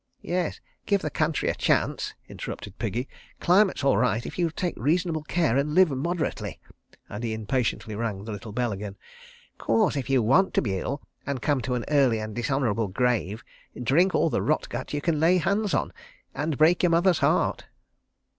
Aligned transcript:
.""Yes—give 0.39 1.03
the 1.03 1.11
country 1.11 1.47
a 1.47 1.53
chance," 1.53 2.15
interrupted 2.27 2.79
Piggy. 2.79 3.07
"Climate's 3.39 3.83
all 3.83 3.97
right 3.97 4.25
if 4.25 4.39
you'll 4.39 4.49
take 4.49 4.73
reasonable 4.75 5.21
care 5.21 5.55
and 5.57 5.75
live 5.75 5.91
moderately," 5.91 6.59
and 7.07 7.23
he 7.23 7.33
impatiently 7.35 7.93
rang 7.95 8.23
the 8.23 8.31
little 8.31 8.51
bell 8.51 8.71
again. 8.71 8.95
"'Course, 9.59 9.95
if 9.95 10.09
you 10.09 10.23
want 10.23 10.55
to 10.55 10.61
be 10.63 10.79
ill 10.79 11.03
and 11.27 11.39
come 11.39 11.61
to 11.61 11.75
an 11.75 11.85
early 11.87 12.17
and 12.19 12.33
dishonourable 12.35 12.87
grave, 12.87 13.43
drink 13.79 14.15
all 14.15 14.31
the 14.31 14.41
rot 14.41 14.67
gut 14.69 14.91
you 14.91 15.01
can 15.01 15.19
lay 15.19 15.37
hands 15.37 15.71
on—and 15.75 16.57
break 16.57 16.81
your 16.81 16.89
mother's 16.89 17.19
heart. 17.19 17.65